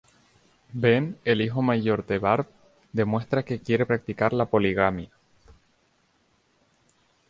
Ben, 0.73 1.15
el 1.25 1.41
hijo 1.43 1.61
mayor 1.61 2.07
de 2.07 2.17
Barb, 2.17 2.47
demuestra 2.91 3.43
que 3.45 3.59
quiere 3.61 3.85
practicar 3.85 4.33
la 4.33 4.47
poligamia. 4.47 5.11